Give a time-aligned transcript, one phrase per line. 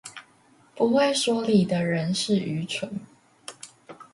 [0.75, 3.01] 不會說理的人是愚蠢